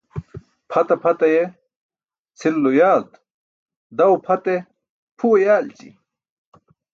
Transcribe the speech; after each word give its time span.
Pʰata 0.69 0.95
pʰat 1.01 1.19
aye 1.27 1.43
cʰilulo 2.39 2.71
yaalt, 2.79 3.11
daw 3.97 4.13
pʰat 4.25 4.45
e?, 4.53 4.57
pʰuwe 5.17 5.37
yaalći. 5.47 5.89